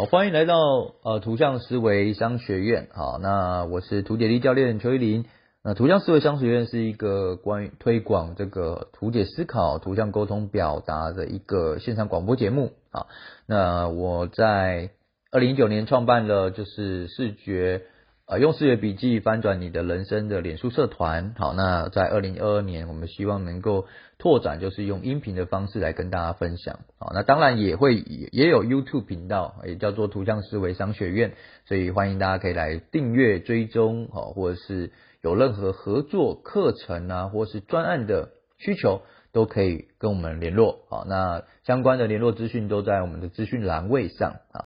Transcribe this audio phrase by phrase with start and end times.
[0.00, 2.88] 好，欢迎来到呃图像思维商学院。
[2.90, 5.26] 好，那我是图解力教练邱一林。
[5.62, 12.72] 那图像思维商学院是一个关于推广这个图解思考、图像沟通表达的一个线上广播节目。
[12.90, 13.08] 好，
[13.44, 14.88] 那我在
[15.32, 17.82] 二零一九年创办了就是视觉。
[18.30, 21.34] 呃，用视觉笔记翻转你的人生的脸书社团。
[21.36, 23.88] 好，那在二零二二年，我们希望能够
[24.18, 26.78] 拓展，就是用音频的方式来跟大家分享。
[27.00, 31.32] 好，那当然也会也有 YouTube 频道，也叫做图像思维商学院，
[31.64, 39.02] 所以欢迎大家可以来订阅追踪，好，或者是有任何合作课程啊，或是专案的需求，
[39.32, 40.84] 都可以跟我们联络。
[40.88, 44.69] 好，那相关的联络资讯都在我们的资讯栏位上啊。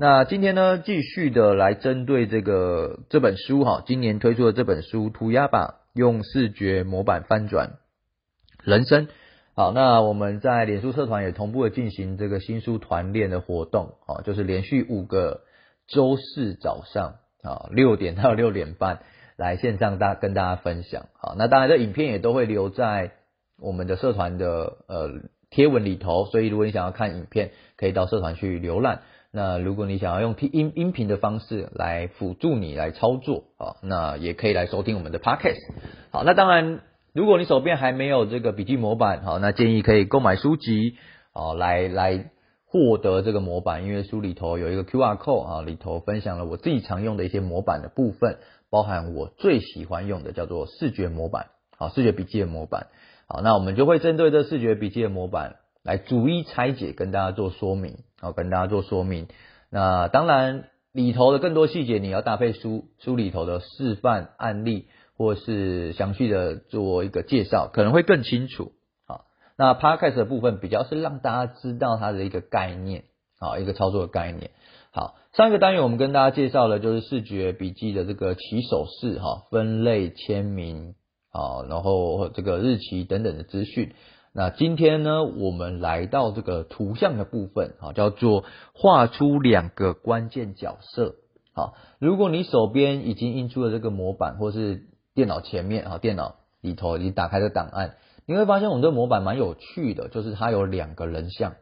[0.00, 7.78] 那今天呢，继续的来针对这个这本书哈，今年推出的这本书《涂鸦吧，用视觉模板翻转
[8.62, 9.06] 人生》。
[9.56, 15.40] 好，那我们在脸书社团也同步的进行这个新书团练的活动，啊，就是连续五个
[15.88, 19.00] 周四早上啊六点到六点半
[19.36, 21.06] 来线上大跟大家分享。
[21.14, 23.14] 好，那当然这影片也都会留在
[23.60, 25.10] 我们的社团的呃
[25.50, 29.02] 贴文里头，所以如果你想要看影片，可以到社团去浏览。
[29.38, 35.60] 那如果你想要用听音音频的方式来辅助你来操作啊，那也可以来收听我们的 podcast。
[36.10, 36.80] 好，那当然，
[37.12, 40.96] 如果你手边还没有这个笔记模板，好，那建议可以购买书籍，
[41.32, 42.30] 啊，来来
[42.66, 48.38] 获得这个模板，因为书里头有一个 QR code 啊，里头分享了我自己常用的一些模板的部分，
[48.70, 52.88] 包含我最喜欢用的叫做视觉模板，好，视觉笔记的模板。
[53.28, 57.98] 好，那我们就会针对这视觉笔记的模板来逐一拆解，跟大家做说明。
[58.20, 59.28] 好，跟大家做说明。
[59.70, 68.72] 那当然，里头的更多细节你要搭配书书里头的示范案例，或是详细的做一个介绍，可能会更清楚。
[69.06, 69.26] 好，
[69.56, 73.04] 那 podcast 的部分比较是让大家知道它的一个概念，
[73.38, 74.50] 好，一个操作的概念。
[74.90, 80.94] 好，上一个单元我们跟大家介绍的就是视觉笔记的这个起手式，哈，分类、签名，
[81.30, 83.92] 好，然后这个日期等等的资讯。
[84.38, 91.16] 那今天呢，我们来到这个图像的部分，啊，叫做画出两个关键角色。
[91.52, 101.54] 好，如果你手边已经印出了这个模板，或是电脑前面，啊，电脑里头已经打开的档案，你会发现我们这个模板蛮有趣的，就是它有两个人像，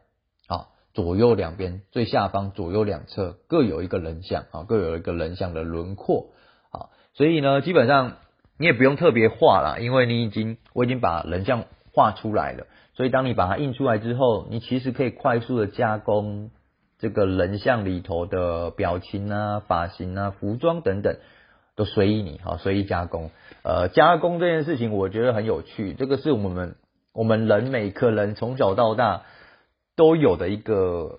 [0.45, 6.27] 啊，左右两边最下方左右两侧各有一个人像，啊，各有一个人像的轮廓，
[6.69, 8.17] 啊，所以呢，基本上
[8.59, 11.63] 你也不用特别画了，因为你已经我已经把人像。
[11.97, 16.51] 画出来了，所以当你把它印出来之后，你其实可以快速的加工
[16.99, 21.17] 这个人像里头的表情啊、发型啊、服装等等，
[21.75, 23.31] 都随意你哈，随意加工。
[23.63, 26.75] 呃，加工这件事情我觉得很有趣，这个是我们
[27.13, 29.23] 我们人每个人从小到大
[29.95, 31.17] 都有的一个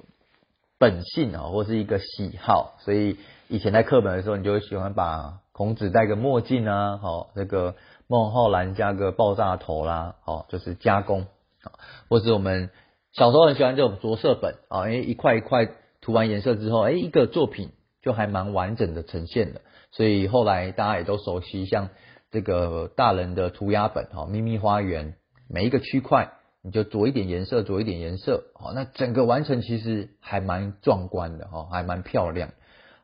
[0.78, 2.76] 本性啊，或是一个喜好。
[2.84, 3.16] 所以
[3.48, 7.74] 以前在课本的时候，你就喜欢把孔子戴个墨镜啊，好这个。
[8.10, 11.26] 孟浩然加个爆炸头啦，哦，就是加工，
[11.62, 11.76] 啊，
[12.08, 12.70] 或是我们
[13.12, 15.68] 小时候很喜欢这种着色本啊，因为一块一块
[16.00, 17.70] 涂完颜色之后，哎，一个作品
[18.00, 19.60] 就还蛮完整的呈现的，
[19.92, 21.90] 所以后来大家也都熟悉，像
[22.30, 26.32] 这个大人的涂鸦本，哈，秘密花园，每一个区块
[26.62, 32.52] 你就着一点颜色，着一点颜色，好，那整个完成其实还蛮壮观的，哈，还蛮漂亮，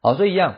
[0.00, 0.54] 好，所以一样。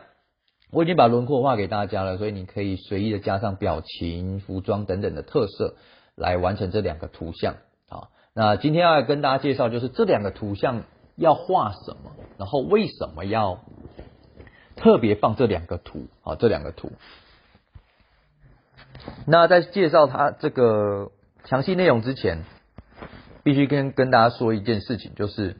[0.71, 5.77] 我已经把轮廓画给大家了，所以你可以随意的加上表情、服装等等的特色
[6.17, 7.55] 来完成这两个图像。
[7.89, 10.83] 好，那今天要跟大家介绍就是这两个图像
[11.15, 13.61] 要画什么，然后为什么要
[14.75, 16.09] 特别放这两个图？
[16.23, 16.91] 好，这两个图。
[19.27, 21.13] 那在介绍它这个
[21.45, 22.45] 详细内容之前，
[23.45, 25.57] 必须跟跟大家说一件事情，就是。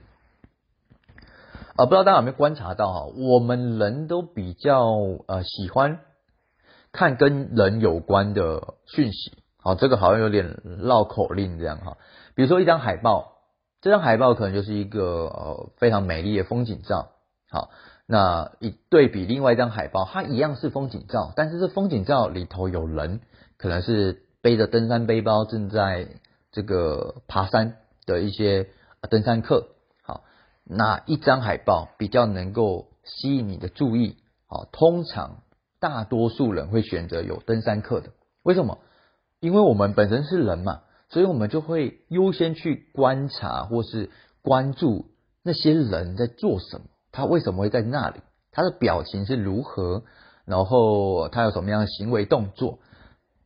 [1.77, 4.87] 啊，不知道大家有没有观察到哈，我们人都比较
[5.27, 6.01] 呃喜欢
[6.91, 11.99] 看跟人有关的讯息，好，这个好像有点绕口令这样哈。
[12.35, 13.35] 比如说一张海报，
[13.83, 17.11] 这张海报可能就是一个呃非常美丽的风景照，
[17.51, 17.69] 好，
[18.07, 23.21] 那一对比另外一张海报，它一样是风景照，但是这风景照里头有人，
[23.59, 26.09] 可能是背着登山背包正在
[26.53, 28.69] 这个爬山的一些
[29.11, 29.76] 登山客。
[30.69, 34.17] 哪一张海报比较能够吸引你的注意？
[34.49, 35.43] 啊，通常
[35.81, 38.11] 大多数人会选择有登山客的。
[38.43, 38.79] 为什么？
[39.41, 44.11] 因为我们本身是人嘛，所以我们就会优先去观察或是
[44.43, 45.07] 关注
[45.43, 48.21] 那些人在做什么，他为什么会在那里，
[48.51, 50.05] 他的表情是如何，
[50.45, 52.79] 然后他有什么样的行为动作。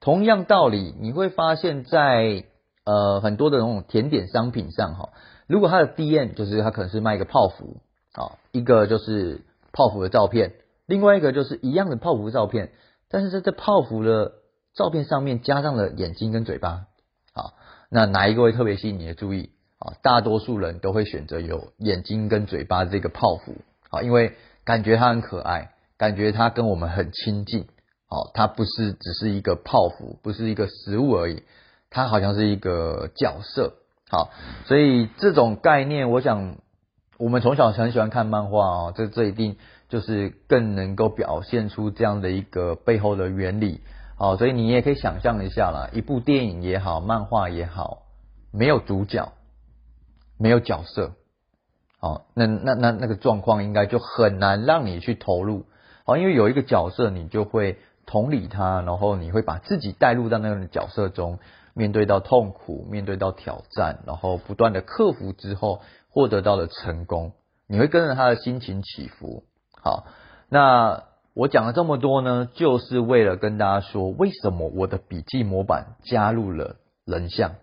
[0.00, 2.44] 同样道理，你会发现在
[2.84, 5.11] 呃很多的那种甜点商品上哈，
[5.50, 7.81] 如果它的 D N 就是它可能是卖一个泡芙
[8.12, 9.41] 啊，一个就是
[9.73, 10.55] 泡芙的照片，
[10.87, 12.70] 另外一个就是一样的泡芙照片，
[13.08, 14.35] 但是在这泡芙的
[14.75, 16.87] 照片上面加上了眼睛跟嘴巴
[17.32, 17.50] 啊，
[17.91, 19.50] 那哪一个会特别吸引你的注意
[19.81, 19.99] 啊？
[20.02, 23.56] 大多数人都会选择有眼睛跟嘴巴这个泡芙
[23.91, 27.67] 啊，因为感觉它很可爱，感觉它跟我们很亲近。
[28.08, 31.44] 哦，它不是只是一个泡芙，不是一个食物而已，
[31.91, 33.75] 它好像是一个角色。
[34.10, 34.30] 好，
[34.64, 36.56] 所以这种概念，我想
[37.16, 39.56] 我们从小很喜欢看漫画哦，这这一定
[39.88, 43.80] 就是更能够表现出这样的一个背后的原理。
[44.16, 48.02] 好，所以你也可以想象一下啦，一部电影也好，漫画也好，
[48.50, 49.32] 没有主角，
[50.36, 51.12] 没有角色，
[52.00, 55.66] 好，那那那那个状况应该就很难让你去投入。
[56.04, 57.78] 好，因为有一个角色，你就会。
[58.06, 61.38] 同理他，然后你会把自己带入到那个角色中，
[61.75, 67.32] 面对到痛苦，面对到挑战，然后不断的克服之后，获得到了成功，
[67.67, 69.44] 你会跟着他的心情起伏。
[69.82, 70.06] 好，
[70.49, 77.55] 那我讲了这么多呢，就是为了跟大家说，为什么我的笔记模板加入了人像？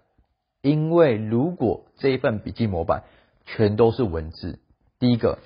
[0.62, 3.03] 因为如果这一份笔记模板
[3.45, 4.60] 全都是文字，
[5.00, 5.39] 第一个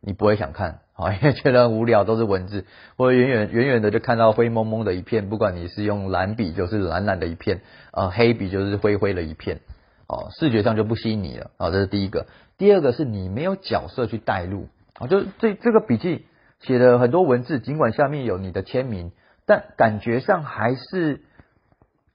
[0.00, 0.80] 你不会想看。
[0.98, 2.64] 好， 因为觉得无聊，都是文字，
[2.96, 7.60] 或者远远远远的就看到灰蒙蒙的一片，不管你是用蓝笔，就是蓝蓝的一片，
[7.92, 9.60] 呃，黑笔就是灰灰的一片，
[10.08, 12.26] 哦，视觉上就不吸引你了，啊，这是第一个。
[12.56, 16.24] 第二个是你没有角色去带入，啊，就这这个笔记
[16.60, 19.12] 写的很多文字，尽管下面有你的签名，
[19.44, 21.20] 但感觉上还是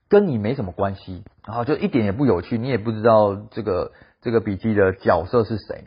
[0.09, 3.91] 跟你没什么关系，然后就一点也不有趣，你也不知道这个
[4.21, 5.85] 这个笔记的角色是谁，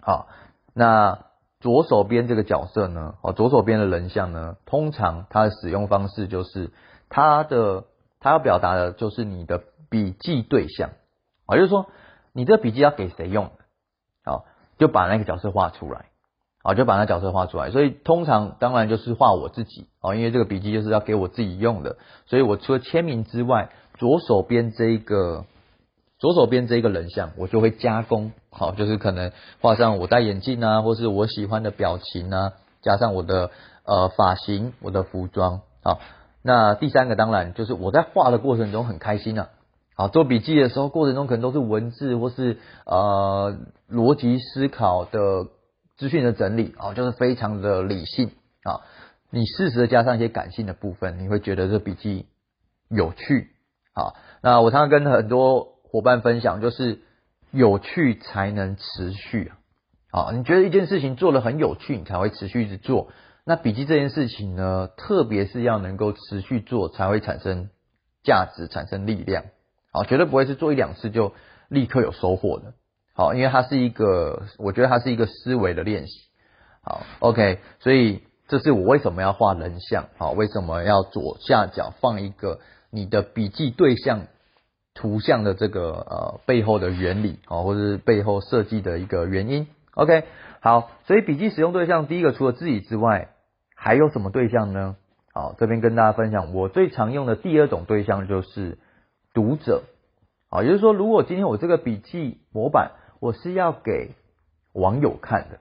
[0.00, 0.28] 好，
[0.72, 1.18] 那。
[1.64, 6.70] 左手边这个角色呢，哦，左手边的人像呢，通常它的使用方式就是
[7.08, 7.84] 它的
[8.20, 10.90] 它要表达的就是你的笔记对象
[11.46, 11.86] 啊，就是说
[12.34, 13.50] 你这笔记要给谁用，
[14.26, 14.44] 好，
[14.76, 16.10] 就把那个角色画出来，
[16.62, 17.70] 好，就把那角色画出来。
[17.70, 21.96] 所以通常当然就是画我自己哦，因为这个笔记就是要给我自己用的，
[22.26, 25.46] 所以我除了签名之外，左手边这一个。
[26.24, 29.30] 左手边这一个人像，我就会加工，好，就是可能
[29.60, 33.50] 画上我戴眼镜啊，或是我喜欢的表情啊，加上我的
[33.84, 36.00] 呃发型、我的服装，好，
[36.42, 39.50] 那第三个当然就是我在画的过程中很开心啊，
[39.96, 42.56] 好，做笔记的时候过程中可能都是文字或是
[42.86, 43.58] 呃
[43.90, 45.48] 逻辑思考的
[45.98, 48.30] 资讯的整理，啊，就是非常的理性
[48.62, 48.80] 啊，
[49.28, 52.24] 你适时的加上一些感性的部分，你会觉得这笔记
[52.88, 53.50] 有趣，
[53.94, 55.73] 好，那我常常跟很多。
[55.94, 56.98] 伙伴分享就是
[57.52, 59.52] 有趣才能持续
[60.10, 60.24] 啊！
[60.24, 63.12] 好，你觉得一件事情做的很有趣，你才会持续一直做。
[63.44, 67.68] 那笔记这件事情呢，特别是要能够持续做，才会产生
[68.24, 69.44] 价值，产生力量。
[69.92, 71.32] 好，绝对不会是做一两次就
[71.68, 72.74] 立刻有收获的。
[73.14, 76.12] 好，因为它是一个，我觉得它是一个思维的练习。
[76.82, 82.58] 好，OK，所以这是我为什么要画人像，好，为什么要左下角放一个
[82.90, 84.26] 你的笔记对象。
[84.94, 89.66] 图像的这个呃背后的原理啊，或者是背后设计的一个原因。
[89.94, 90.24] OK，
[90.60, 93.30] 好，所以笔记使用对象第一个除了自己之外，
[93.74, 94.96] 还有什么对象呢？
[95.32, 98.78] 好，这边跟大家分享，我最常用的第二种对象就是
[99.32, 99.82] 读者。
[100.48, 104.12] 好，也就是说，如果今天我这个笔记模板我是要给
[104.72, 105.58] 网友看的，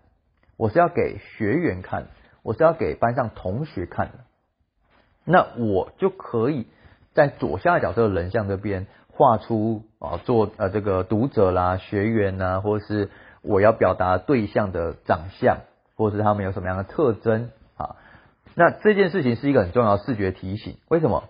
[0.58, 2.06] 我是要给学员看，
[2.44, 4.20] 我是要给班上同学看的，
[5.26, 6.68] 那我就可以
[7.14, 8.86] 在左下角这个人像这边。
[9.16, 13.10] 画出啊，做呃这个读者啦、学员呐，或是
[13.44, 15.60] 我要表达对象的长相，
[15.96, 17.96] 或是他们有什么样的特征啊？
[18.56, 20.78] 那这件事情是一个很重要的视觉提醒。
[20.90, 21.26] 为什么？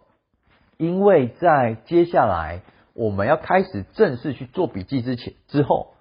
[0.77, 2.61] 因为在接下来
[2.93, 5.93] 我们要开始正式去做笔记之前之后，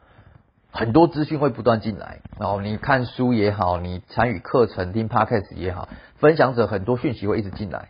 [0.70, 2.20] 很多资讯会不断进来。
[2.38, 7.88] 然后你看书也好，你参与课程、听 podcast 也好，分享者很多讯息会一直进来。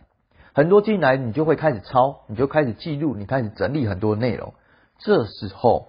[0.53, 4.53] 很多进来，你就会开始抄，你就开始记录，你开始整理很多内容。
[4.99, 5.87] 这时候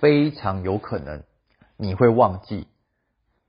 [0.00, 1.22] 非常有可能
[1.78, 2.66] 你会忘记，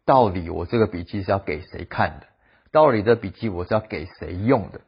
[0.06, 2.28] 到底我这个笔记是要给谁看的？
[2.72, 4.80] 到底这笔记我是要给谁用的？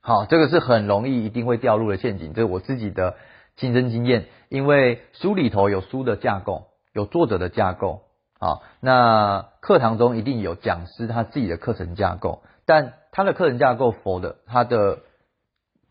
[0.00, 3.14] 好，这个是很容易一定会掉入的陷阱，这是我自己的
[3.56, 4.26] 亲身经验。
[4.48, 8.02] 因为书里头有书的架构，有作者的架构，
[8.40, 12.42] 啊，那课堂中一定有讲师他自己的课程架构。
[12.66, 14.98] 但他的客人架构否的，他的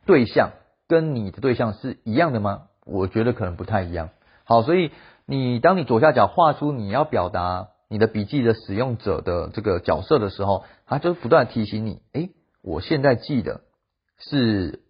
[0.05, 0.51] 对象
[0.89, 2.63] 跟你的对象是一样的吗？
[2.85, 4.09] 我觉得可能不太一样。
[4.43, 4.91] 好，所以
[5.25, 13.61] 你当你左下角画出你要表达你的笔记的使用者的这个角色的时候，他就不断提醒你：，诶，我现在记的
[14.17, 14.81] 是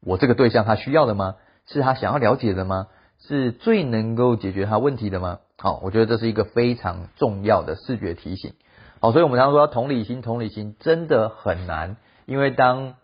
[0.00, 1.34] 我这个对象他需要的吗？
[1.66, 2.86] 是他想要了解的吗？
[3.18, 5.40] 是最能够解决他问题的吗？
[5.58, 8.54] 好，我觉得这是一个非常重要的视觉提醒。
[9.02, 12.94] 好，所以我们常说同理心，同理心真的很难，因为当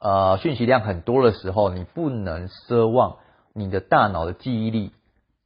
[0.00, 3.18] 呃讯息量很多的时候，你不能奢望
[3.52, 4.90] 你的大脑的记忆力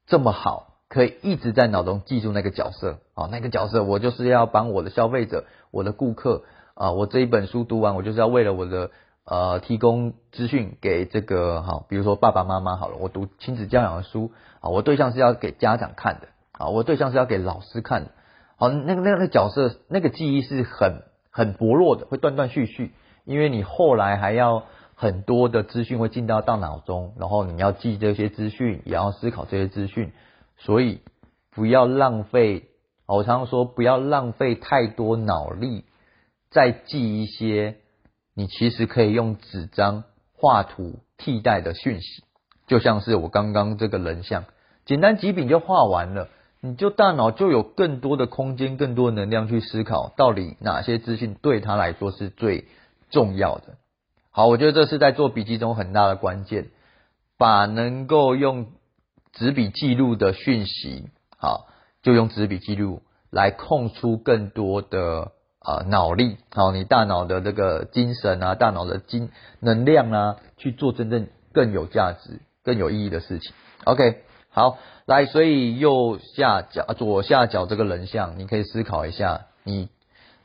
[0.06, 3.00] 这么好，可以一直在脑中记住那个角色。
[3.12, 8.90] 啊，那个角色我就是要帮我的消费者、我的顾客啊，我这一本书读完，我就是要为了我的。
[9.30, 18.10] 呃，提供资讯给这个哈，比如说爸爸妈妈好了，我读亲子教养的书啊，我对象是要给家长看的啊，我对象是要给老师看的，
[18.58, 22.92] 好，那个那个角色那个记忆是很很薄弱的，会断断续续，
[23.24, 30.12] 因为你后来还要很多的资讯会进到大脑中，然后你要记这些资讯，也要思考这些资讯，
[30.56, 31.00] 所以
[31.54, 32.64] 不要浪费，
[33.06, 35.84] 我常常说不要浪费太多脑力
[36.50, 37.76] 再记一些。
[38.34, 40.04] 你其实可以用纸张
[40.36, 42.22] 画图替代的讯息，
[42.68, 44.44] 就像是我刚刚这个人像，
[44.84, 46.28] 简单几笔就画完了，
[46.60, 52.66] 你就大脑就有更多的空间、更多能量去思考，到底哪些资讯对他来说是最
[53.10, 53.76] 重要的。
[54.30, 56.68] 好，我觉得这是在做笔记中很大的关键，
[57.36, 58.66] 把能够用
[59.32, 61.66] 纸笔记录的讯息，好，
[62.02, 65.32] 就用纸笔记录来空出更多的。
[65.60, 69.28] 啊，脑力好，你大脑的这个精神啊，大脑的精
[69.60, 73.52] 能量啊，去做真正更有价值、更有意义的事情。
[73.84, 74.22] OK，
[74.58, 79.88] 好，来，所以右下角、左下角这个人像，你可以思考一下，你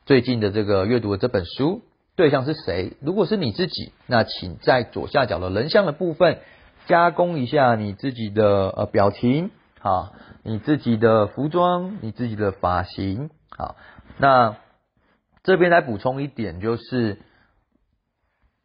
[0.05, 1.81] 最近的这个阅读的这本书
[2.15, 2.93] 对象是谁？
[3.01, 6.37] 如果是你自己，那请在左下角的人像的部分
[6.85, 13.75] 加工一下你自己的呃表情，好，你自己的服装，你自己的发型，好，
[14.19, 14.57] 那。
[15.45, 17.17] 这边来补充一点，就是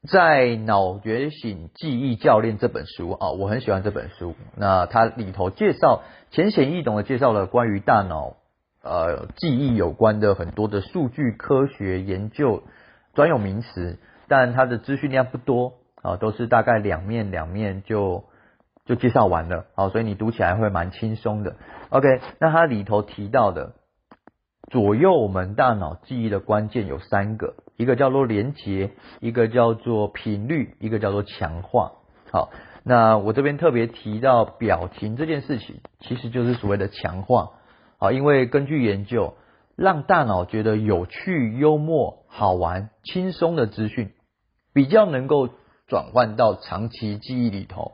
[0.07, 4.37] 在《脑觉醒记忆教练》这本书啊，我很喜欢这本书。
[4.57, 8.37] 那它里头介绍浅显易懂的介绍了关于大脑
[8.83, 12.62] 呃记忆有关的很多的数据科学研究
[13.12, 18.23] 专有名词，但它的资讯量不多啊，都是大概两面两面就
[18.85, 21.57] 就介绍完了啊，所以你读起来会蛮轻松的。
[21.88, 23.73] OK，那它里头提到的。
[24.71, 31.93] 左右我们大脑记忆的关键有三个，一个叫做连结，一个叫做频率，一个叫做强化。
[32.31, 32.51] 好，
[32.85, 37.51] 那我这边特别提到表情这件事情，其实就是所谓的强化。
[37.99, 39.35] 好，因为根据研究，
[39.75, 44.13] 让大脑觉得有趣、幽默、好玩、轻松的资讯，
[44.75, 45.49] 比较能够
[45.87, 47.93] 转换到长期记忆里头。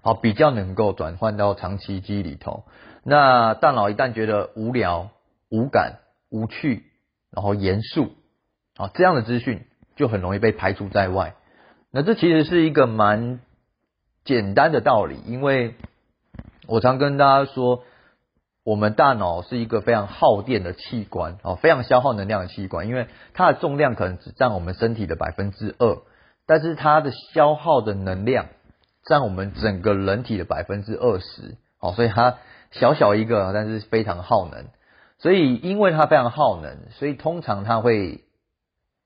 [0.00, 2.62] 好，比较能够转换到长期记忆里头。
[3.02, 5.08] 那大脑一旦觉得无聊、
[5.50, 5.94] 无感，
[6.34, 6.82] 无趣，
[7.30, 8.10] 然后严肃，
[8.76, 11.36] 啊，这样的资讯就很容易被排除在外。
[11.92, 13.38] 那这其实是一个蛮
[14.24, 15.76] 简单的道理，因为
[16.66, 17.84] 我常跟大家说，
[18.64, 25.98] 我们大脑是一个非常耗电的器官，哦，非常消耗能量的器官，因为它的重量可能只占我们身体的百分之二，
[26.46, 28.46] 但是它的消耗的能量
[29.04, 32.38] 占我们整个人体的百分之二十，哦，所以它
[32.72, 34.66] 小小一个，但是非常耗能。
[35.24, 38.24] 所以，因为它非常耗能，所以通常它会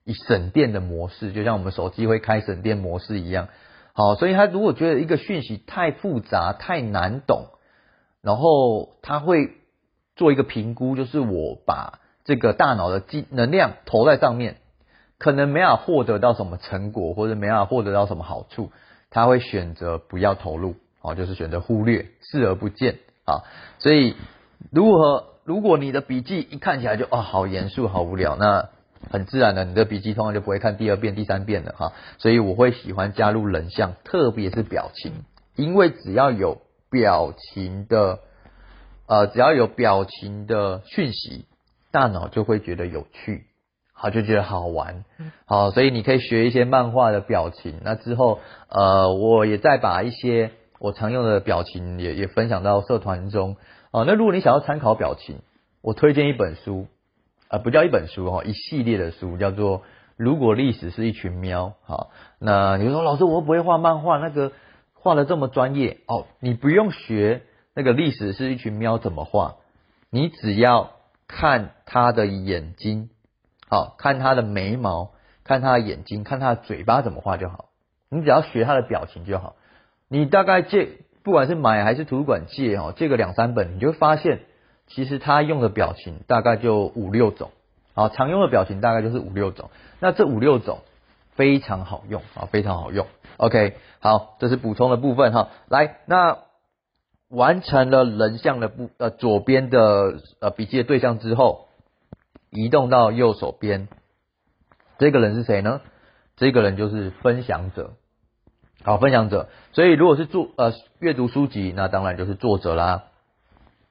[0.03, 3.47] 以省电的模式，就像我们手机会开省电模式一样。
[3.93, 7.51] 好，所以它如果觉得一个讯息太复杂、太难懂，
[8.21, 9.53] 然后它会
[10.17, 14.57] 做一个评估，就是我把这个大脑的机能量投在上面，
[15.19, 18.73] 可能没法获得到什么成果，或者没法获得到什么好处，
[19.09, 22.99] 他会选择不要投入，好，就是选择忽略、视而不见。
[23.25, 23.45] 啊，
[23.79, 24.17] 所以
[24.73, 25.38] 如何？
[25.49, 28.69] 如果你的笔记一看起来就哦好严肃好无聊，那
[29.11, 31.95] 很自然的你的笔记通常就不会看第二遍第三遍了哈。
[32.19, 35.13] 所以我会喜欢加入人像，特别是表情，
[35.57, 36.59] 因为只要有
[36.91, 38.19] 表情的
[39.07, 41.47] 呃只要有表情的讯息，
[41.93, 43.47] 大脑就会觉得有趣，
[43.95, 45.07] 好就觉得好玩，
[45.47, 47.81] 好所以你可以学一些漫画的表情。
[47.83, 53.57] 那之后呃我也再把一些我常用的表情也也分享到社团中。
[53.91, 55.39] 啊，那如果你想要参考表情，
[55.81, 56.89] 我推荐一本书，
[57.49, 59.79] 啊，不叫一本书哈，一系列的书叫做
[60.17, 61.69] 《如果历史是一群喵》。
[61.85, 64.53] 好，那你说老师，我不会画漫画，那个
[64.93, 69.57] 画的这么专业哦，你不用学那个历史是一群喵怎么画，
[70.11, 70.91] 你只要
[71.27, 73.09] 看他的眼睛，
[73.71, 75.13] 好看他的眉毛，
[75.45, 77.71] 看他的眼睛，看他的嘴巴怎么画就好，
[78.11, 79.57] 你只要学他的表情就好，
[80.09, 80.99] 你大概借。
[81.29, 84.41] 不管是买还是图书馆借哦，借个两三本，你就会发现，
[84.87, 87.51] 其实他用的表情大概就五六种，
[87.93, 89.69] 啊，常用的表情大概就是五六种。
[90.01, 90.79] 那这五六种
[91.35, 93.07] 非常好用啊，非常好用。
[93.37, 95.51] OK，好，这是补充的部分哈。
[95.69, 96.39] 来，那
[97.29, 101.69] 完成了人像的部呃左边的呃笔记的对象之后，
[102.49, 103.89] 移动到右手边，
[104.99, 105.83] 这个人是谁呢？
[106.39, 107.93] 这个人就是分享者。
[108.85, 109.49] 好，分享者。
[109.73, 113.05] 所以如果是作呃阅读书籍，那当然就是作者啦。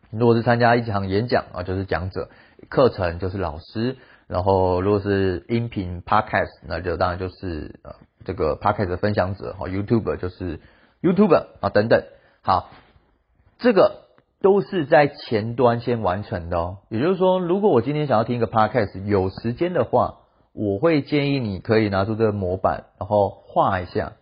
[0.09, 2.29] 如果是参加一场演讲啊，就是讲者；
[2.69, 3.97] 课程就是老师。
[4.27, 10.59] 然后如果是音频 podcast，那就当然就是呃这个 podcast 的分享者哈，YouTube 就是
[11.01, 12.03] YouTube 啊等等。
[12.41, 12.69] 好，
[13.59, 14.03] 这个
[14.41, 16.77] 都是在前端先完成的哦。
[16.89, 20.15] 也就是说，如果我今天想要听一个 podcast，有时间的话，
[20.53, 24.13] 我会建议你可以拿出这个模板，然后画一下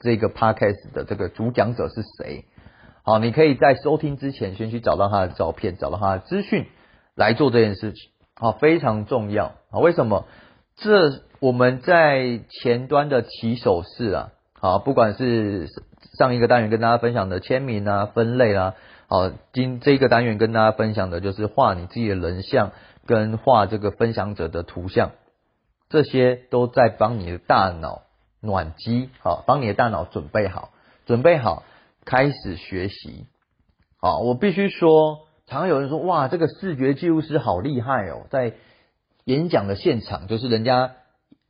[0.00, 2.44] 这个 podcast 的这个主讲者是谁。
[3.02, 6.66] 好，你可以在收听之前先去找到他的照片，找到他的资讯
[7.14, 8.10] 来做这件事情。
[8.36, 9.80] 好，非常重要啊！
[9.80, 10.26] 为什么？
[10.76, 14.28] 这我们在前端的起手式啊，
[14.60, 15.66] 好，不管是
[16.16, 18.74] 上一个单元跟大家分享的签名啊、分类啊，
[19.08, 22.70] 好，今这个单元跟大家分享的就是画你自己的人像
[23.06, 25.10] 跟画这个分享者的图像，
[25.88, 28.02] 这些都在帮你的大脑
[28.40, 30.70] 暖机，好，帮你的大脑准备好，
[31.06, 31.64] 准备好
[32.04, 33.26] 开始学习。
[34.00, 35.26] 好，我必须说。
[35.50, 38.52] 常有人说，哇，这个视觉记录师好厉害哦，在
[39.24, 40.96] 演讲的现场，就是人家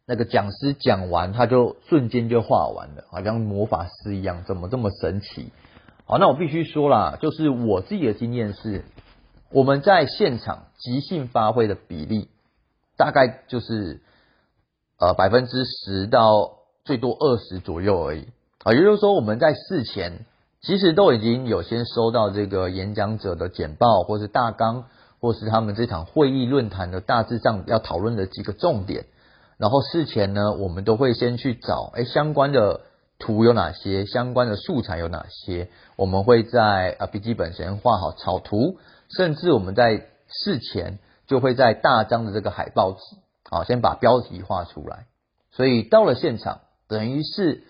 [0.06, 5.50] 那个讲师讲完，他就瞬间就画完了，好像魔法师一样，怎么这么神奇？
[6.04, 8.84] 好，那我必须说啦，就是我自己的经验是，
[9.50, 12.28] 我们在现场即兴发挥的比例，
[12.96, 14.00] 大概就是
[15.00, 16.57] 呃百分之十到
[16.88, 18.26] 最多二十左右而已。
[18.64, 20.24] 啊，也就是说我们在事前。
[20.60, 24.86] 其实都已经有先收到这个演讲者的简报，或是大纲，
[25.20, 29.06] 或是他们这场会议论坛的大致上要讨论的几个重点。
[29.56, 32.80] 然后事前呢，我们都会先去找，哎，相关的
[33.20, 35.68] 图有哪些，相关的素材有哪些。
[35.94, 38.78] 我们会在啊笔记本先画好草图，
[39.16, 42.98] 甚至我们在事前就会在大张的这个海报纸，
[43.48, 45.06] 啊，先把标题画出来。
[45.52, 47.62] 所以到了现场，等于是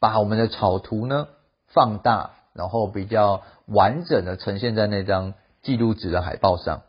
[0.00, 1.28] 把我们的草图呢。
[1.66, 6.82] 放大，然后比较完整的呈现在那张记录纸的海报上。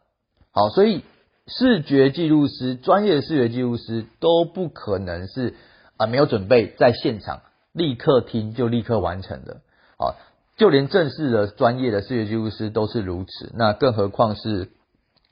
[0.51, 1.03] 好，所以
[1.47, 5.55] 视觉记录师、专业的视觉记录师都不可能是
[5.97, 9.61] 啊没有准备在现场立刻听就立刻完成的。
[9.97, 10.17] 好，
[10.55, 14.69] 就连正式的专业的视觉记录师都是如此，那更何况是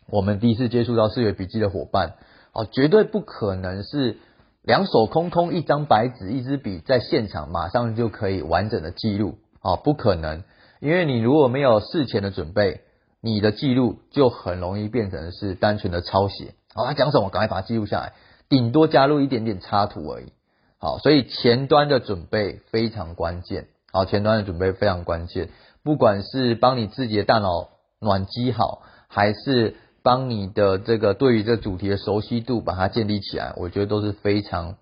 [0.09, 2.15] 我们第一次接触到视觉笔记的伙伴，
[2.53, 4.17] 哦，绝对不可能是。
[4.63, 9.75] 两手空空，一张白纸，一支笔，在现场马上就可以完整的记录啊？
[9.75, 10.45] 不可能，
[10.79, 12.79] 因为你如果没有事前的准备，
[13.21, 16.53] 你的记录就很容易变成是单纯的抄写。
[16.73, 18.13] 好，他讲什么，赶快把它记录下来，
[18.47, 20.31] 顶多加入一点点插图而已。
[20.77, 23.67] 好，所以前端的准备非常关键。
[23.91, 25.49] 好，前端的准备非常关键，
[25.83, 27.67] 不管是帮你自己的大脑
[27.99, 29.75] 暖机好，还是。
[30.03, 34.75] 帮你的这个对于这主题的熟悉度把它建立起来，我觉得都是非常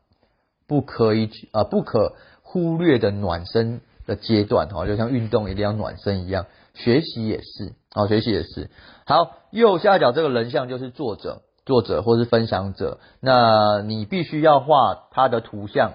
[0.67, 8.71] 不可以啊不可忽略的暖身的阶段哈，就像运动一定要暖身一样，学习也是啊，学习也是。
[9.05, 15.93] 好，右下角这个人像就是作者，作者或是分享者，那你必须要画他的图像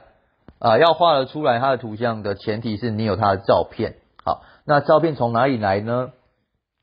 [0.61, 3.97] 啊，要画得出来他的图像的前提是你有他的照片。
[4.25, 6.13] 好，那照片从哪里来呢？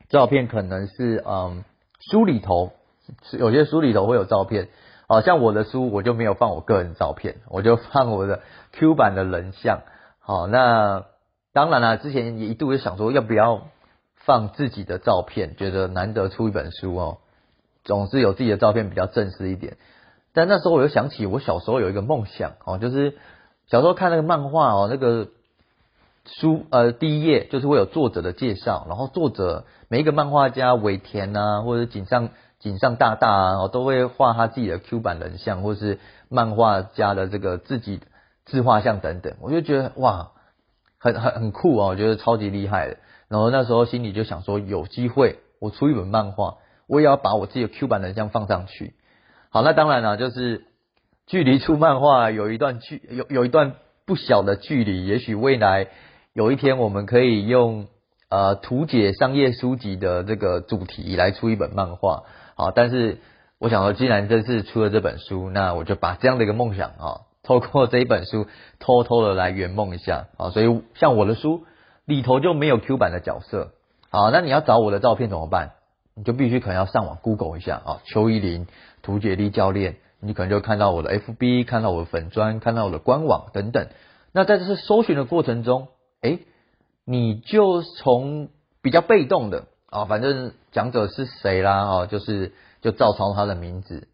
[0.10, 1.63] 照片可能是嗯。
[2.10, 2.72] 书里头
[3.32, 4.70] 有些书里头会有照片，
[5.08, 8.42] 好像我的书我就没有放我个人照片，我就放我的
[8.74, 9.82] Q 版的人像。
[10.20, 11.06] 好，那
[11.54, 13.68] 当然了，之前也一度也想说要不要
[14.16, 17.18] 放自己的照片，觉得难得出一本书哦，
[17.84, 19.78] 总是有自己的照片比较正式一点。
[20.34, 23.18] 但那时候我又想起我小时候有一个梦想哦，就是
[23.68, 25.30] 小时候看那个漫画哦，那个。
[26.26, 38.00] 书呃第一页就是会有作者的介绍，然后作者每一个漫画家尾田啊，或者井上井上大大啊，都会画他自己的 Q 版人像，或是漫画家的这个自己
[38.46, 40.32] 自画像等等，我就觉得哇，
[40.98, 42.98] 很很很酷哦，我觉得超级厉害的。
[43.28, 46.56] 然后那时候心里就想说，有机会我出一本漫画，
[46.88, 48.94] 我也要把我自己的 Q 版人像放上去。
[49.50, 50.68] 好，那当然了，就是
[51.28, 53.74] 距离出漫画有一段距有有一段
[54.06, 55.90] 不小的距离，也许未来。
[56.34, 57.86] 有一天，我们可以用
[58.28, 62.24] 呃图解商业书籍的这个主题来出一本漫画，
[62.56, 63.19] 好，但是
[63.60, 68.48] 我想说，既然这次出了这本书，那我就把这样的一个梦想啊，透过这一本书
[68.80, 71.65] 偷偷的来圆梦一下啊，所以像我的书
[72.06, 73.74] 里头就没有 Q 版的角色，
[74.10, 75.74] 好，那你要找我的照片怎么办？
[76.15, 78.65] 你就必须可能要上网 Google 一下啊，邱依林
[79.04, 83.88] 图解力教练你可能就看到我的 FB，看到我的粉砖，看到我的官网等等。
[84.32, 85.89] 那在这次搜寻的过程中，
[86.24, 86.40] 哎，
[87.06, 88.50] 你就从
[88.82, 94.08] 比较被动的啊，反正讲者是谁啦，哦，就是就照抄他的名字，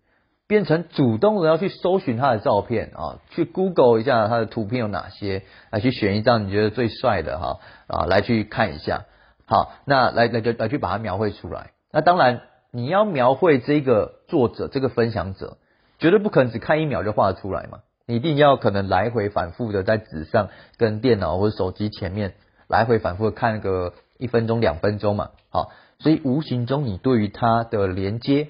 [0.47, 9.05] 变成主动的要去搜寻他的照片啊，去 Google 一下他的图片有哪些，来去选一张你觉得最帅的哈啊，来去看一下。
[9.45, 11.71] 好，那来来就来去把它描绘出来。
[11.91, 12.41] 那当然，
[12.71, 15.57] 你要描绘这个作者、这个分享者，
[15.99, 17.79] 绝对不可能只看一秒就画得出来嘛。
[18.09, 22.33] 你一定要可能来回反复的在纸上、跟电脑或者手机前面
[22.67, 25.29] 来回反复的看个一分钟、两分钟嘛。
[25.51, 25.69] 好，
[25.99, 28.47] 所以无形中你对于他的连接，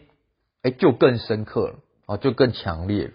[0.64, 3.12] 哎，就更深刻了，哦，就更强烈了。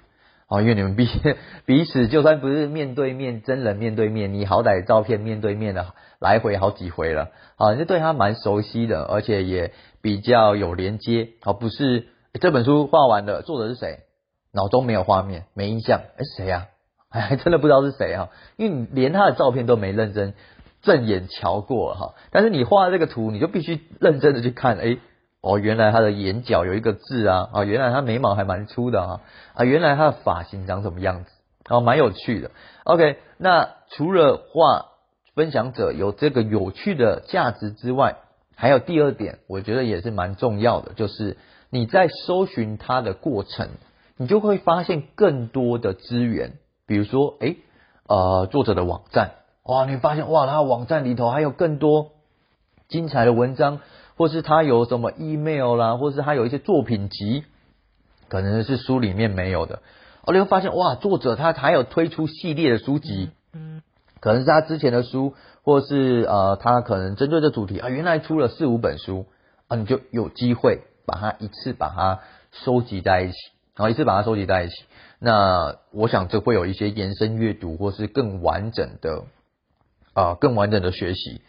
[0.47, 1.09] 哦，因为你们彼
[1.65, 11.31] 彼此就算不是面对面真人面对面，你好歹照片面对面的来回好几回了，啊，就对他蛮熟悉的，而且也比较有连接。
[11.41, 14.01] 好，不是这本书画完了，作者是谁？
[14.55, 16.69] 脑中没有画面，没印象，哎，谁呀？
[17.11, 20.35] 还 真的不知道是谁哈，因为你连他的照片都没认真
[20.83, 22.14] 正眼瞧过哈。
[22.31, 24.99] 但是你画这个图，你就必须认真的去看，哎。
[25.47, 27.51] 哦，原来他的眼角有一个痣啊！
[27.53, 29.21] 啊，原来他眉毛还蛮粗的啊！
[29.53, 31.31] 啊，原来他的发型长什么样子？
[31.69, 32.51] 哦，蛮有趣的。
[32.85, 34.87] OK，那除了画
[35.35, 38.17] 分享者有这个有趣的价值之外，
[38.57, 41.37] 还有第二点，我觉得也是蛮重要的，就是
[41.69, 43.69] 你在搜寻他的过程，
[44.16, 46.55] 你就会发现更多的资源，
[46.87, 47.57] 比如说，诶，
[48.07, 49.33] 呃，作者的网站，
[49.64, 52.12] 哇，你发现哇，他网站里头还有更多
[52.88, 53.81] 精彩的文章。
[54.16, 57.42] 或是他有什么 email 啦，或是他有一些作品集，
[58.29, 59.83] 可能是书里面没有的。
[60.22, 63.83] 哦，你会发现哇，作者他还有推出系列的书籍，嗯，
[64.20, 69.27] 可能是他之前的书，或是呃，他可能针对这主题啊，原来出了四五本书
[69.66, 72.20] 啊，你就有机会把它一次把它
[72.53, 73.37] 收集在一起，
[73.77, 74.75] 然后一次把它收集在一起。
[75.19, 79.25] 那我想这会有一些延伸阅读，或是更完整的
[80.13, 81.41] 啊，更完整的学习。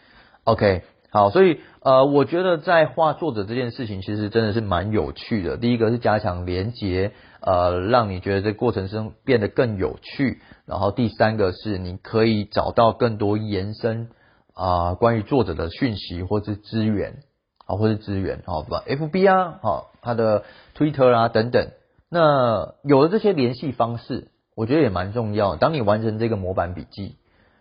[0.44, 0.82] OK。
[1.08, 5.56] 好，所以呃，我觉得在画作者这件事情，其实真的是蛮有趣的。
[5.56, 10.42] 第一个是加强连接，呃，让你觉得这过程中变得更有趣。
[10.66, 14.10] 然后第三个是你可以找到更多延伸
[14.52, 17.22] 啊，关于作者的讯息或是资源
[17.64, 20.44] 啊，或是资源，好吧？FB 啊，好，他的
[20.76, 21.68] Twitter 啊等等。
[22.18, 25.56] 那有了这些联系方式，我觉得也蛮重要。
[25.56, 27.16] 当你完成这个模板笔记。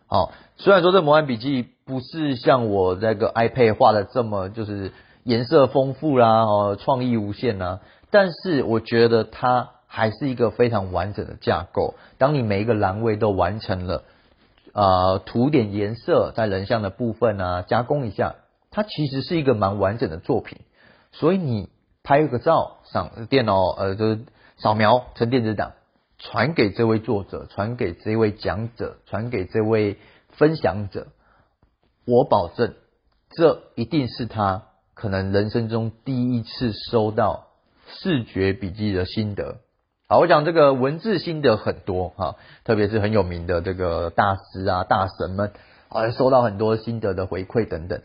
[0.07, 7.79] 好，虽然说这模板笔记不是像我这个 iPad 画的这么就是颜色丰富啦，哦，创意无限呐，
[8.11, 11.95] 但是我觉得它还是一个非常完整的架构。
[12.17, 14.03] 当你每一个栏位都完成了，
[14.71, 18.35] 呃，涂点颜色在人像的部分啊，加工一下，
[18.71, 20.59] 它其实是一个蛮完整的作品。
[21.11, 21.67] 所以你
[22.03, 24.19] 拍个照，上电脑呃，就是
[24.57, 25.73] 扫描成电子档。
[26.17, 29.97] 传给这位作者，传给这位讲者，传给这位
[30.29, 31.07] 分享者，
[32.05, 32.73] 我保证，
[33.31, 34.63] 这一定是他
[34.93, 37.47] 可能人生中第一次收到
[37.85, 39.57] 视觉笔记的心得。
[40.07, 45.51] 好，我讲这个文字心得很多哈，特别是很有名的这个大师啊、大神们
[45.89, 48.01] 啊，收到很多心得的回馈等等。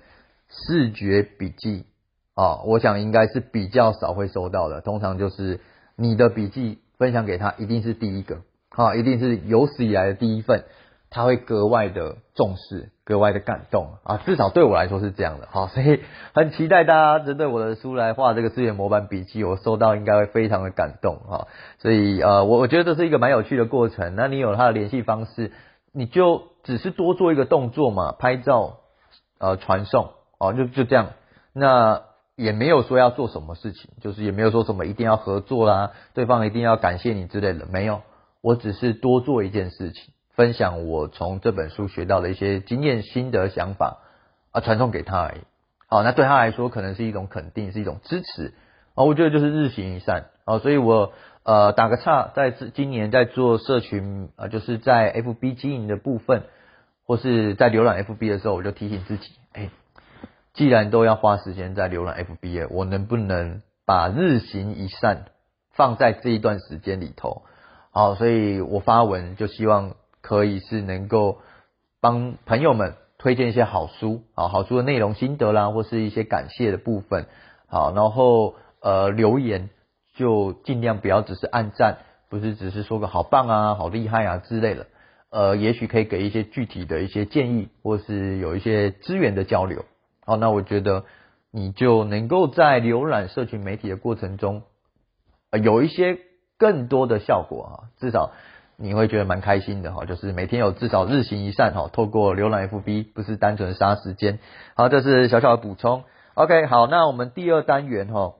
[0.48, 1.86] 视觉笔记
[2.34, 5.60] 啊，我想应该是比较少会收到的，通常就是
[6.00, 6.78] 你的笔记。
[7.00, 10.64] 分享给他一定是第一个，好，一定是有史以来的第一份，
[11.08, 13.94] 他会格外的重视，格外的感动。
[14.04, 16.02] 啊，至少对我来说是这样的，好，所以
[16.34, 21.20] 很期待大家针对我的书来画这个资源模板笔记，我收到应该会非常的感动。
[21.26, 25.52] 哈，所以呃，我我觉得这是一个蛮有趣的过程，那你有他的联系方式，
[25.90, 28.80] 你就只是多做一个动作嘛，拍照
[29.38, 30.10] 呃传送。
[30.38, 31.12] 哦，就就这样，
[31.54, 32.09] 那。
[32.40, 38.00] 也没有说要做什么事情，就是也没有说什么一定要合作啦，对方一定要感谢你之类的，没有。
[38.42, 43.98] 我只是多做一件事情，分享我从这本书学到的一些经验、心得、想法
[44.52, 45.40] 啊，传送给他而已。
[45.86, 48.54] 好，那对他来说可能是一种肯定，是一种支持
[48.94, 49.04] 啊。
[49.04, 56.44] 我觉得就是日行一善啊，所以我呃打个岔，在今年在做社群啊，就是在 FB 经营的部分，
[57.04, 59.32] 或是在浏览 FB 的时候，我就提醒自己，
[60.52, 65.26] 既然都要花时间在浏览 F B A，我能不能把日行一善
[65.72, 67.42] 放在这一段时间里头？
[67.92, 71.38] 好，所以我发文就希望可以是能够
[72.00, 77.26] 帮朋友们推荐一些好书，好好书的内容心得啦，或是一些感谢的部分。
[77.66, 79.70] 好，然后呃留言
[80.14, 84.86] 就尽量不要只是按赞，不是只是说个好棒啊、好厉害啊之类的。
[85.30, 89.84] 呃，也许可以给一些具体的一些建议，或是有一些资源的交流。
[90.30, 91.06] 好，那我觉得
[91.50, 94.62] 你就能够在浏览社群媒体的过程中，
[95.50, 96.20] 呃，有一些
[96.56, 98.30] 更多的效果哈，至少
[98.76, 104.38] 你会觉得蛮开心的哈，就是每天有至少日行一善哈，透过浏览 FB 不是单纯杀时间。
[104.76, 106.04] 好，这是小小的补充。
[106.34, 108.34] OK，好，那我们第二单元哈，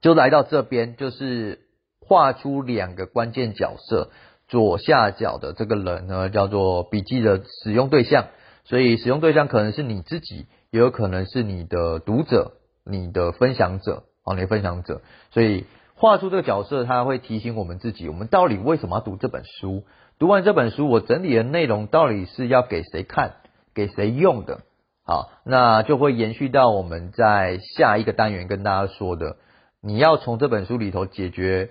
[0.00, 1.62] 就来到这边，就是
[1.98, 4.12] 画出两个关键角色，
[4.46, 8.26] 左下角的这个人呢叫做笔记的使用对象，
[8.62, 12.54] 所以使用对象可能是你自己，也有可能是你的读者、
[12.84, 15.64] 你的分享者啊，你的分享者，所以。
[15.94, 19.84] 画出这个角色，他会提醒我们自己，我们到底为什么要读这本书？
[20.18, 23.34] 读完这本书，我整理的内容到底是要给谁看、
[23.72, 24.62] 给谁用的？
[25.04, 29.36] 好，那就会延续到我们在下一个单元跟大家说的，
[29.80, 31.70] 你要从这本书里头解决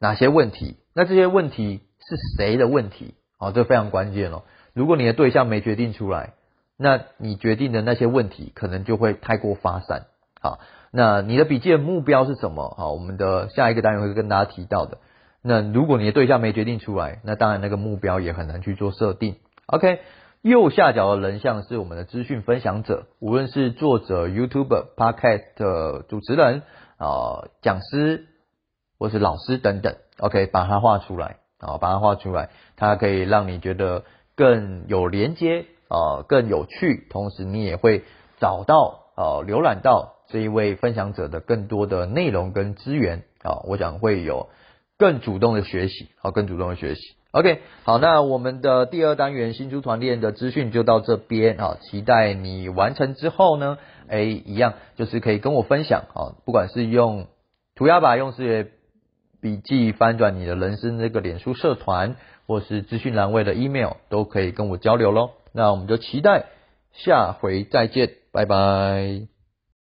[0.00, 0.78] 哪些问题？
[0.94, 3.12] 那这些问题是谁的问题？
[3.36, 4.44] 好，这非常关键哦。
[4.72, 6.32] 如果你的对象没决定出来，
[6.76, 10.06] 那你决定的那些问题可能就会太过发散。
[10.40, 10.60] 好。
[10.92, 12.74] 那你的笔记的目标是什么？
[12.78, 14.96] 好，我们的下一个单元会跟大家提到的。
[15.42, 19.36] 那如果你的对象没决定出来，那当然那个目标也很难去做设定。
[19.66, 19.98] OK，
[20.40, 26.62] 右下角的人像是我们的资讯分享者，无论是作者、YouTube、Podcast 主持人
[26.96, 28.24] 啊、讲师
[28.98, 29.96] 或是老师等等。
[30.18, 38.04] OK，把它画出来啊，把它画出来，它可以让你觉得更有连接啊，更有趣，同时你也会
[38.38, 40.14] 找到啊，浏览到。
[40.28, 44.48] 这一位分享者的更多的内容跟资源啊，我想会有
[44.98, 47.00] 更主动的学习，好，更主动的学习。
[47.30, 57.28] OK，好，那我们的第二单元新书团练的资讯就到这边啊，期待你完成之后呢，哎，一样就是可以跟我分享啊，不管是用
[57.76, 58.70] 涂鸦吧，用视觉
[59.40, 62.16] 笔记翻转你的人生这个脸书社团，
[62.48, 65.30] 或是资讯栏位的 email 都可以跟我交流喽。
[65.56, 66.44] 那我们就期待
[66.92, 69.35] 下回再见，拜拜。